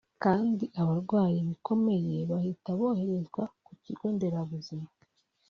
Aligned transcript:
kandi 0.23 0.65
abarwaye 0.81 1.39
bikomeye 1.49 2.15
bahita 2.31 2.69
boherezwa 2.79 3.43
ku 3.65 3.71
kigo 3.83 4.05
nderabuzima 4.15 4.87